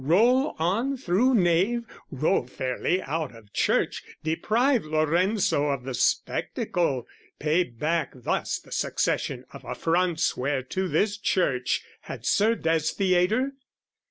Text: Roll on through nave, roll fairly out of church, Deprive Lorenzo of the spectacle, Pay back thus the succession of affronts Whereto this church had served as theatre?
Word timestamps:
Roll 0.03 0.55
on 0.57 0.97
through 0.97 1.35
nave, 1.35 1.83
roll 2.09 2.47
fairly 2.47 3.03
out 3.03 3.35
of 3.35 3.53
church, 3.53 4.01
Deprive 4.23 4.83
Lorenzo 4.83 5.67
of 5.67 5.83
the 5.83 5.93
spectacle, 5.93 7.05
Pay 7.37 7.65
back 7.65 8.09
thus 8.15 8.57
the 8.57 8.71
succession 8.71 9.45
of 9.53 9.63
affronts 9.63 10.35
Whereto 10.35 10.87
this 10.87 11.19
church 11.19 11.83
had 11.99 12.25
served 12.25 12.65
as 12.65 12.89
theatre? 12.89 13.51